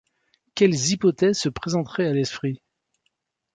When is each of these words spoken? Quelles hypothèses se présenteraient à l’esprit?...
Quelles 0.55 0.89
hypothèses 0.93 1.37
se 1.37 1.49
présenteraient 1.49 2.07
à 2.07 2.11
l’esprit?... 2.13 2.63